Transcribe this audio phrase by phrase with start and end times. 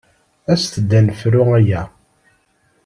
[0.51, 1.81] Aset-d ad nefru aya!